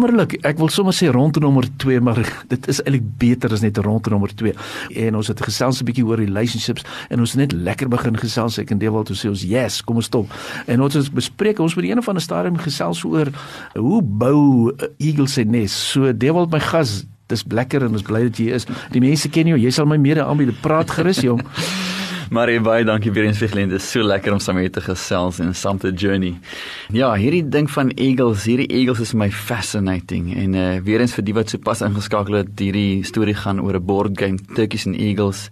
[0.00, 0.38] Wonderlik.
[0.48, 2.16] Ek wil sommer sê rondte nommer 2, maar
[2.52, 4.54] dit is eintlik beter as net rondte nommer 2.
[5.04, 8.56] En ons het gesels 'n bietjie oor relationships en ons het net lekker begin gesels.
[8.58, 10.32] Ek en Dewald het sê ons, "Yes, kom ons stop."
[10.66, 13.28] En ons het bespreek ons met een van die stadium gesels oor
[13.74, 15.90] hoe bou 'n eagle se nes.
[15.92, 18.66] So Dewald my gas, dis lekker en ons bly dat jy is.
[18.90, 19.58] Die mense ken jou.
[19.58, 20.60] Jy sal my mede aanbied.
[20.60, 21.42] Praat gerus, jong.
[22.30, 23.80] Marie baie dankie weer eens vir geleenthede.
[23.80, 26.36] Dit is so lekker om saam met te gesels en saam te journey.
[26.94, 31.24] Ja, hierdie ding van eagles, hierdie eagles is my fascinating en uh weer eens vir
[31.26, 35.50] die wat sopas ingeskakel het, hierdie storie gaan oor 'n board game Turkeys and Eagles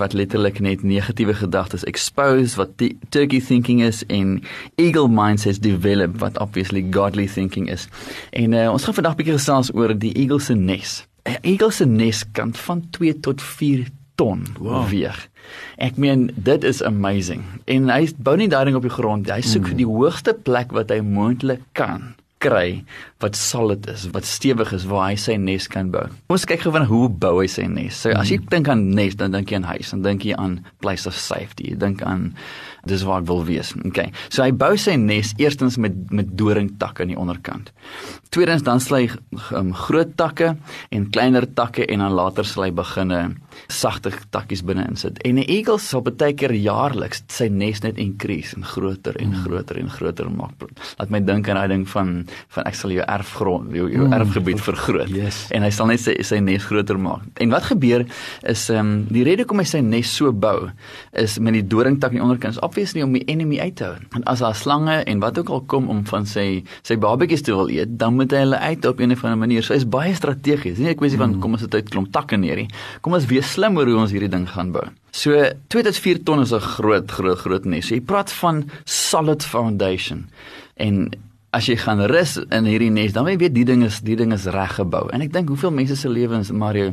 [0.00, 2.72] wat letterlik net negatiewe gedagtes expose wat
[3.10, 4.40] turkey thinking is en
[4.76, 7.88] eagle mindsets develop wat obviously godly thinking is.
[8.32, 11.04] En uh ons gaan vandag 'n bietjie gesels oor die eagle se nes.
[11.28, 13.84] 'n Eagle se nes kan van 2 tot 4
[14.20, 14.84] ton wow.
[14.90, 15.28] weeg.
[15.76, 17.44] Ek meen dit is amazing.
[17.70, 19.30] En hy bou nie daai ding op die grond.
[19.30, 19.78] Hy soek mm.
[19.80, 22.84] die hoogste plek wat hy moontlik kan kry
[23.22, 26.04] wat solid is, wat stewig is waar hy sy nes kan bou.
[26.32, 27.96] Ons kyk gou van hoe bou hy sy nes.
[27.96, 28.50] So as jy mm.
[28.52, 31.70] dink aan nes, dan dink jy aan huis, dan dink jy aan place of safety.
[31.72, 32.32] Jy dink aan
[32.88, 33.72] dis waar ek wil wees.
[33.88, 34.10] Okay.
[34.28, 37.72] So hy bou sy nes eerstens met met doringtakke aan die onderkant.
[38.34, 39.06] Tweedens dan sal hy
[39.56, 40.52] um, groot takke
[40.92, 43.22] en kleiner takke en dan later sal hy begine
[43.68, 45.18] sagte takkies binne insit.
[45.24, 49.44] En 'n eagle sal baie keer jaarliks sy nes net increase en groter en mm.
[49.44, 50.52] groter en groter maak.
[50.98, 54.12] Laat my dink aan daai ding van van ek sal jou erfgrond, jou, jou mm.
[54.12, 55.08] erfgebied vergroot.
[55.08, 55.48] Yes.
[55.50, 57.22] En hy sal net sy sy nes groter maak.
[57.42, 58.06] En wat gebeur
[58.42, 60.70] is ehm um, die rede hoekom hy sy nes so bou
[61.12, 63.96] is met die doringtak aan die onderkant obviously om die enemy uit te hou.
[64.18, 67.54] En as daar slange en wat ook al kom om van sy sy babetjies te
[67.54, 69.62] wil eet, dan moet hy hulle uit op 'n of ander manier.
[69.62, 70.78] So hy's baie strategies.
[70.78, 71.40] Nie 'n kwessie van mm.
[71.40, 72.68] kom ons sit uit klomp takke neer nie.
[73.00, 74.84] Kom ons wees slim oor hoe ons hierdie ding gaan bou.
[75.14, 75.36] So
[75.70, 77.86] 2 tot 4 ton is 'n groot groot groot nes.
[77.86, 80.28] So jy praat van solid foundation.
[80.76, 81.10] En
[81.54, 84.46] as jy gaan rus in hierdie nes, dan weet die ding is die ding is
[84.50, 85.04] reg gebou.
[85.14, 86.90] En ek dink hoeveel mense se lewens Mario,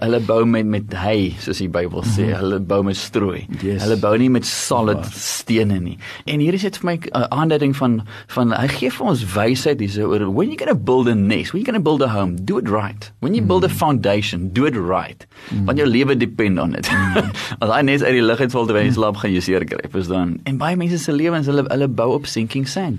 [0.00, 2.38] hulle bou met met hy, soos die Bybel sê, mm -hmm.
[2.40, 3.46] hulle bou met strooi.
[3.60, 3.82] Yes.
[3.84, 5.12] Hulle bou nie met solid wow.
[5.12, 5.98] stene nie.
[6.24, 9.24] En hier is dit vir my 'n uh, aanduiding van van hy gee vir ons
[9.34, 12.02] wysheid hierso oor when you going to build a nest, when you going to build
[12.02, 13.12] a home, do it right.
[13.20, 13.60] When you mm -hmm.
[13.60, 15.26] build a foundation, do it right.
[15.26, 15.64] Mm -hmm.
[15.64, 16.90] Want jou lewe depend on it.
[16.90, 17.30] Mm -hmm.
[17.62, 19.84] As hy net uit die lug uitval terwyl jy slaap, gaan jy seer kry.
[19.92, 20.40] Dis dan.
[20.44, 22.98] En baie mense se lewens, hulle hulle bou op sinking sand.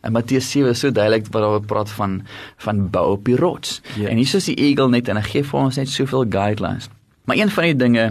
[0.00, 2.22] En Matteus 7 is so duidelik wat daar praat van
[2.64, 3.80] van bou op die rots.
[3.96, 4.08] Yes.
[4.08, 6.88] En hier is die eagle net en hy gee vir ons net soveel guidelines.
[7.28, 8.04] Maar een van die dinge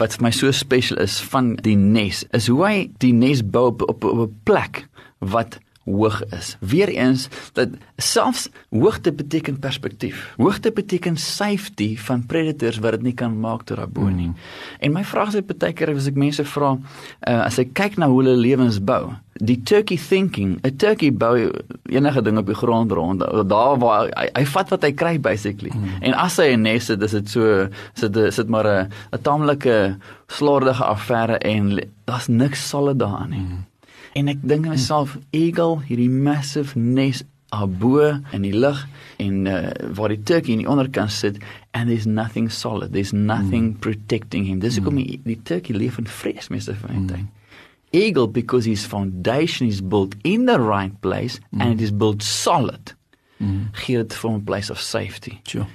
[0.00, 3.68] wat vir my so spesiaal is van die nes is hoe hy die nes bou
[3.70, 4.86] op op, op 'n plek
[5.18, 6.56] wat hoog is.
[6.60, 10.34] Weereens dat selfs hoogte beteken perspektief.
[10.36, 14.28] Hoogte beteken safety van predators wat dit nie kan maak tot daarbo nie.
[14.32, 14.36] Mm.
[14.80, 18.08] En my vraag is baie keer as ek mense vra uh, as ek kyk na
[18.08, 19.12] hoe hulle lewens bou,
[19.42, 21.50] die turkey thinking, 'n turkey bou
[21.90, 25.72] enige ding op die grond rond, daar waar hy, hy vat wat hy kry basically.
[25.74, 26.02] Mm.
[26.02, 29.98] En as hy 'n nes het, is dit so sit sit maar 'n 'n taamlike
[30.26, 33.40] slordige affære en daar's niks solid daarin nie.
[33.40, 33.64] Mm.
[34.14, 38.78] En ek dink myself, eagle, hierdie massive nes abo in die lug
[39.22, 41.40] en uh, waar die turkey in die onderkant sit
[41.72, 42.92] and there's nothing solid.
[42.92, 43.80] There's nothing mm.
[43.82, 44.60] protecting him.
[44.62, 45.04] Dis hoekom mm.
[45.04, 47.58] die, die turkey leef in vrees meeste van die tyd.
[47.94, 51.60] Eagle because his foundation is built in the right place mm.
[51.60, 52.94] and it is built solid.
[53.38, 53.68] Mm.
[53.84, 55.38] Gee dit vir 'n place of safety.
[55.42, 55.66] Sure.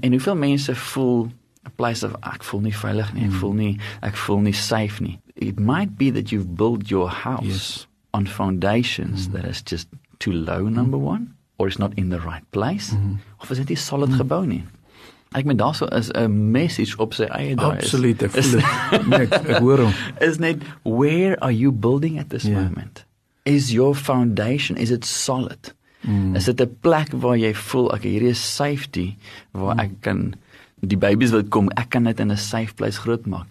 [0.00, 1.28] En hoeveel mense voel
[1.64, 3.40] 'n place of ek voel nie veilig nie, ek mm.
[3.40, 7.44] voel nie ek voel nie safe nie it might be that you've built your house
[7.44, 7.86] yes.
[8.12, 9.32] on foundations mm.
[9.32, 9.88] that is just
[10.18, 11.02] too low number mm.
[11.02, 13.18] 1 or it's not in the right place mm.
[13.40, 14.18] of is dit nie solid mm.
[14.22, 14.64] gebou nie
[15.36, 19.26] ek meen daarso is 'n message op sy eie daar absoluut ek voel dit nee,
[19.26, 19.94] ek hoor hom
[20.28, 22.62] is net where are you building at this yeah.
[22.62, 23.04] moment
[23.44, 26.36] is your foundation is it solid mm.
[26.36, 29.16] is dit 'n plek waar jy voel ek hierdie is safety
[29.52, 29.84] waar mm.
[29.84, 30.34] ek kan
[30.80, 33.46] die babies wil kom ek kan dit in 'n safe place grootmaak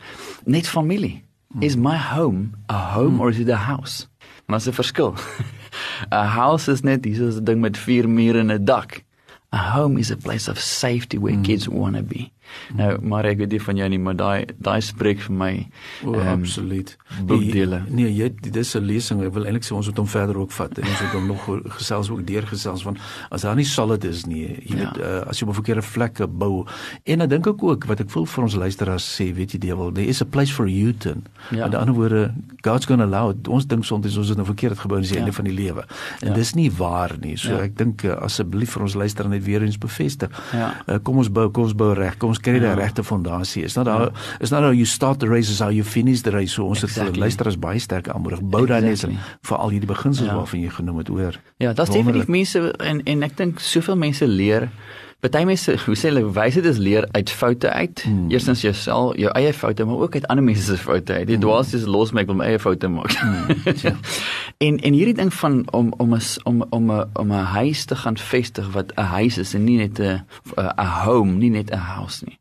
[0.45, 1.21] net familie
[1.61, 4.07] Is my home a home or is it a house?
[4.47, 5.15] Maar is 'n verskil.
[6.11, 9.03] a house is net dis 'n ding met vier mure en 'n dak.
[9.51, 11.43] A home is a place of safety where mm.
[11.43, 12.31] kids want to be.
[12.75, 15.67] Nou, maar ek weet nie van jou nie, maar daai daai spreek vir my
[16.05, 16.97] O, um, absoluut.
[17.25, 17.83] boekdele.
[17.89, 19.21] Nee, jy dis 'n lesing.
[19.23, 21.49] Ek wil eintlik sê ons moet hom verder ook vat en ons moet hom nog
[21.77, 22.97] gesels ook deurgesels van
[23.31, 24.91] as daar nie solid is nie, jy Ja.
[24.91, 26.65] weet uh, as jy op 'n verkeerde vlekke bou.
[27.05, 29.91] En dan dink ek ook wat ek voel vir ons luisteraars sê, weet jy dewel,
[29.91, 31.15] there is a place for you to.
[31.51, 31.65] Ja.
[31.67, 33.47] Met ander woorde, God's going to allow it.
[33.47, 35.23] Ons dink soms ons het nou verkeerd gebou en dis die Ja.
[35.25, 35.85] einde van die lewe.
[36.21, 36.33] En Ja.
[36.33, 37.37] dis nie waar nie.
[37.37, 37.59] So Ja.
[37.61, 40.29] ek dink uh, asseblief vir ons luisteraars net weer eens bevestig.
[40.53, 40.73] Ja.
[40.87, 42.17] Uh, kom ons bou, kom ons bou reg.
[42.17, 42.73] Kom ons kry die Ja.
[42.75, 43.63] regte fondasie.
[43.63, 44.09] Is not how
[44.41, 46.53] is not how you start the race is how you finish the race.
[46.53, 47.13] So ons het Exactly.
[47.13, 48.41] vir luisteraars baie sterk aanmoedig.
[48.43, 49.19] Bou daai net Exactly.
[49.41, 50.35] vir al hierdie beginsels Ja.
[50.35, 51.39] waarvan jy genoem het hoor.
[51.57, 52.27] Ja, daar's Wonderlik.
[52.27, 54.69] definitief mense en en ek dink soveel mense leer
[55.19, 58.03] Party mense, hoe sê hulle, wysheid is leer uit foute uit.
[58.05, 58.29] Hmm.
[58.33, 61.27] Eerstens jouself, jou eie foute, maar ook uit ander mense se foute uit.
[61.27, 63.15] Die dwaalste is los my ek wil my eie foute maak.
[63.17, 63.95] Hmm, ja.
[64.65, 67.95] en en hierdie ding van om om 'n om om 'n om 'n huis te
[67.95, 70.25] gaan vestig wat 'n huis is en nie net 'n
[70.55, 72.39] 'n home, nie net 'n house nie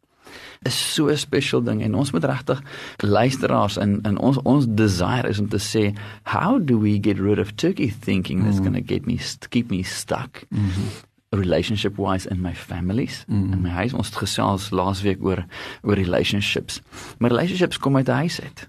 [0.64, 2.62] is so 'n special ding en ons moet regtig
[2.96, 7.38] luisteraars in in ons ons desire is om te sê how do we get rid
[7.38, 8.64] of turkey thinking that's mm.
[8.64, 9.18] going to get me
[9.48, 11.13] keep me stuck mm -hmm.
[11.36, 13.52] Relationship wise in my families mm.
[13.52, 15.44] in my huis ons het gesels laasweek oor
[15.82, 16.80] oor relationships
[17.18, 18.68] maar relationships kom uit 'n huis uit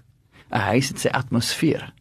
[0.50, 1.92] 'n huis het sy atmosfeer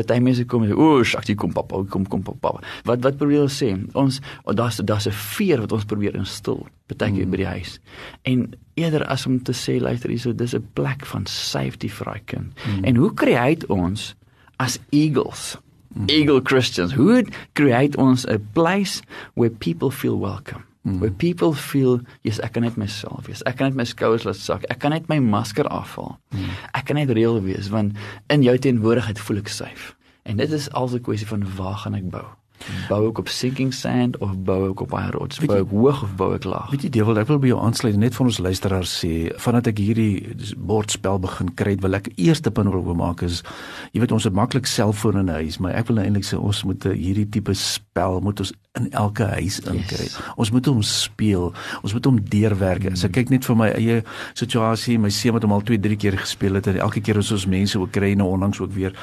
[0.00, 3.16] Party mense kom en sê, "O, skat, hier kom pappa, kom kom pappa." Wat wat
[3.16, 3.70] probeer ons sê?
[3.92, 7.30] Ons oh, daar's daar's 'n veer wat ons probeer instil partykeer mm.
[7.30, 7.80] by die huis.
[8.22, 12.22] En eerder as om te sê, luister hierso, dis 'n plek van safety vir daai
[12.24, 12.52] kind.
[12.66, 12.84] Mm.
[12.84, 14.14] En hoe create ons
[14.56, 15.58] as eagles?
[15.94, 16.08] Mm.
[16.08, 16.92] Eagle Christians.
[16.92, 19.02] Hoe create ons 'n place
[19.34, 20.62] where people feel welcome?
[20.82, 20.98] Mm.
[20.98, 23.42] Where people feel, yes, ek kan net myself wees.
[23.42, 24.62] Ek kan net my skouers laat sak.
[24.70, 26.18] Ek kan net my masker afhaal.
[26.30, 26.50] Mm.
[26.72, 27.96] Ek kan net reël wees want
[28.28, 29.94] in jou teenwoordigheid voel ek safe.
[30.22, 32.24] En dit is als 'n kwessie van waar gaan ek bou?
[32.88, 35.40] Bou ek op sinking sand of bou ek op baie rots?
[35.42, 36.70] Bou ek hoog of bou ek laag?
[36.74, 39.80] Weet jy Dewald, ek wil by jou aansluit net vir ons luisteraars sê, vandat ek
[39.80, 43.42] hierdie bordspel begin kry, wil ek eerste punt wil maak is
[43.94, 46.38] jy weet ons het maklik selfoon in 'n huis, maar ek wil nou eintlik sê
[46.38, 50.06] ons moet hierdie tipe spel moet ons in elke huis inkry.
[50.06, 50.18] Yes.
[50.38, 51.48] Ons moet hom speel.
[51.82, 52.84] Ons moet hom deurwerk.
[52.86, 52.94] Mm.
[52.94, 53.96] As ek kyk net vir my eie
[54.38, 57.32] situasie, my seun het hom al 2, 3 keer gespeel het en elke keer as
[57.34, 58.94] ons mense nou onlangs ook weer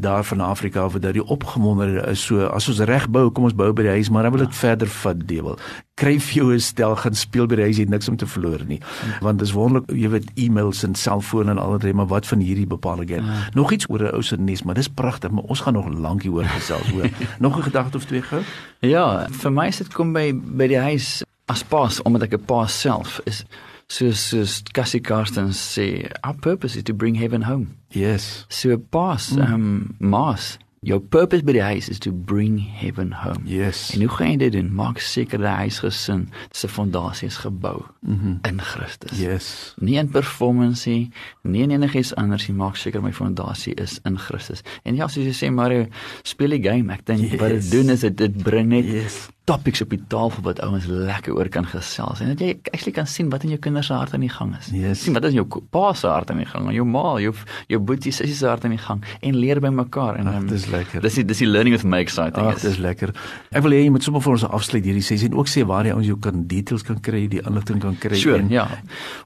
[0.00, 3.56] daar van Afrika of dat die opgewonde is so as ons reg bou, kom ons
[3.56, 5.58] bou by die huis, maar dan wil dit verder vat dewel.
[6.00, 8.26] Kry vir jou 'n stel gaan speel by die huis, jy het niks om te
[8.26, 8.80] verloor nie.
[8.80, 9.12] Mm.
[9.20, 12.66] Want dis wonderlik, jy weet e-mails en selfone en al dit, maar wat van hierdie
[12.66, 13.26] bepaalde game?
[13.26, 13.48] Ja.
[13.54, 16.22] Nog iets oor 'n ou se nes, maar dis pragtig, maar ons gaan nog lank
[16.22, 17.10] hieroor gesels hoor.
[17.38, 18.42] nog 'n gedagte of twee gou?
[18.80, 22.44] Ja, vir my is dit kom by by die huis as paas omdat ek 'n
[22.44, 23.44] paas self is
[23.90, 27.66] soos soos Cassie Karsten sê our purpose is to bring heaven home.
[27.90, 28.46] Yes.
[28.48, 29.52] So paas mm.
[29.52, 33.42] um maas Jou purpose by die huis is to bring heaven home.
[33.44, 33.90] Yes.
[33.92, 34.70] En hoe gaan jy dit doen?
[34.72, 36.22] Maak seker die huisgesin
[36.56, 38.38] se fondasie is gebou mm -hmm.
[38.48, 39.18] in Christus.
[39.20, 39.74] Yes.
[39.76, 41.10] Nie in performance nie,
[41.42, 42.56] nie in enigiets anders nie.
[42.56, 44.64] Maak seker my fondasie is in Christus.
[44.82, 45.86] En ja, soos jy sê Mario,
[46.22, 46.92] speel die game.
[46.92, 47.40] Ek dink yes.
[47.40, 50.84] wat dit doen is dit dit bring net yes topics op die tafel wat ouens
[50.86, 53.94] lekker oor kan gesels en dat jy actually kan sien wat in jou kinders se
[53.96, 54.66] hart aan die gang is.
[54.74, 55.00] Yes.
[55.02, 57.32] sien wat is in jou pa se hart aan die gang, jou ma, jou
[57.72, 60.66] jou boetie sussie se hart aan die gang en leer by mekaar en Ach, dis
[60.70, 60.98] lekker.
[61.02, 62.46] Dis die dis die learning with my exciting.
[62.46, 63.10] Ag, dis lekker.
[63.50, 65.84] Ek wil hê jy moet sommer vir ons afsluit hierdie sessie en ook sê waar
[65.88, 68.66] die ouens jou kan details kan kry, die inligting kan kry sure, en ja.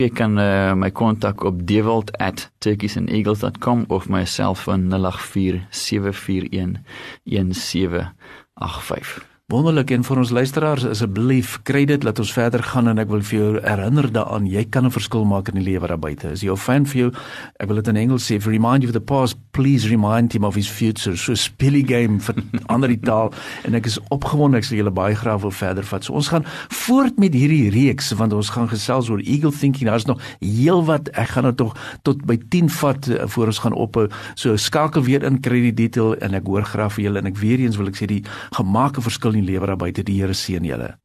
[0.01, 6.81] Jy kan uh, my kontak op dewald@turkeysandeagles.com of my selfoon 084 741
[7.29, 9.34] 1785.
[9.53, 13.21] Wonderlik en vir ons luisteraars asseblief kry dit laat ons verder gaan en ek wil
[13.29, 16.33] vir jou herinner daaraan jy kan 'n verskil maak in die lewe daar buite.
[16.33, 17.13] Jy 'n fan vir jou,
[17.61, 20.55] ek wil dit in Engels sê, remind you of the past, please remind him of
[20.55, 21.15] his future.
[21.15, 22.35] So speel die game vir
[22.73, 23.35] ander die taal
[23.65, 26.05] en ek is opgewonde ek sal julle baie graag wil verder vat.
[26.05, 29.91] So ons gaan voort met hierdie reeks want ons gaan gesels oor eagle thinking.
[29.91, 31.11] Daar's nog heelwat.
[31.13, 34.09] Ek gaan dit tog tot by 10 vat uh, voor ons gaan ophou.
[34.37, 37.37] So skakel weer in kry die detail en ek hoor graag vir julle en ek
[37.37, 38.25] weer eens wil ek sê die
[38.57, 40.03] gemaakte verskil in die lewe daar buite.
[40.03, 40.97] Die Here seën julle.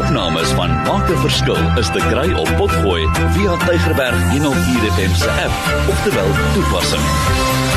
[0.00, 5.30] Opnames van Maak 'n Verskil is te kry op Potgooi via Tigerberg 104 FM se
[5.30, 7.69] app of te wel toepassing.